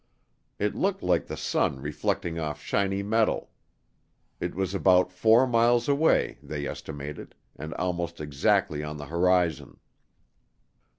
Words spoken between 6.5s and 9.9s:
estimated, and almost exactly on the horizon.